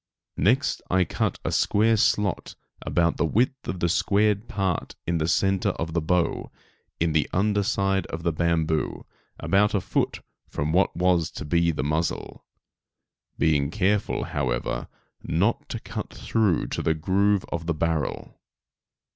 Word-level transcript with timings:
Next 0.39 0.81
I 0.89 1.03
cut 1.05 1.37
a 1.45 1.51
square 1.51 1.95
slot 1.95 2.55
about 2.81 3.17
the 3.17 3.25
width 3.27 3.67
of 3.67 3.81
the 3.81 3.87
squared 3.87 4.47
part 4.47 4.95
in 5.05 5.19
the 5.19 5.27
centre 5.27 5.69
of 5.77 5.93
the 5.93 6.01
bow, 6.01 6.49
in 6.99 7.11
the 7.13 7.29
under 7.33 7.61
side 7.61 8.07
of 8.07 8.23
the 8.23 8.31
bamboo 8.31 9.05
about 9.39 9.75
a 9.75 9.79
foot 9.79 10.21
from 10.47 10.71
what 10.73 10.95
was 10.97 11.29
to 11.33 11.45
be 11.45 11.69
the 11.69 11.83
muzzle, 11.83 12.43
being 13.37 13.69
careful, 13.69 14.23
however, 14.23 14.87
not 15.21 15.69
to 15.69 15.79
cut 15.79 16.11
through 16.11 16.63
into 16.63 16.81
the 16.81 16.95
groove 16.95 17.45
of 17.51 17.67
the 17.67 17.73
barrel. 17.75 18.39